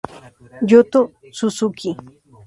Yuto 0.69 0.99
Suzuki 1.37 1.89